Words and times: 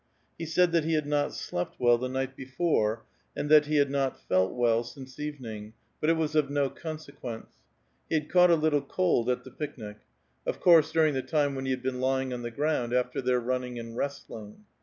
He 0.35 0.47
said 0.47 0.71
that 0.71 0.83
he 0.83 0.93
had 0.93 1.05
not 1.05 1.31
slept 1.35 1.75
well 1.79 1.99
the 1.99 2.09
night 2.09 2.35
before 2.35 3.05
and 3.35 3.51
that 3.51 3.65
"^ 3.65 3.77
had 3.77 3.91
not 3.91 4.19
felt 4.19 4.51
well 4.51 4.83
since 4.83 5.19
evening, 5.19 5.73
but 5.99 6.09
it 6.09 6.13
was 6.17 6.33
of 6.33 6.49
no 6.49 6.71
conse 6.71 7.07
^^^tiee. 7.21 7.45
He 8.09 8.15
had 8.15 8.27
caught 8.27 8.49
a 8.49 8.55
little 8.55 8.81
cold 8.81 9.29
at 9.29 9.43
the 9.43 9.51
picnic; 9.51 9.97
of 10.43 10.59
course 10.59 10.91
^^Hng 10.91 11.13
the 11.13 11.21
time 11.21 11.53
when 11.53 11.65
he 11.65 11.71
had 11.71 11.83
been 11.83 12.01
lying 12.01 12.33
on 12.33 12.41
the 12.41 12.49
ground 12.49 12.93
after 12.93 13.21
theii« 13.21 13.45
running 13.45 13.77
and 13.77 13.95
wrestling. 13.95 14.65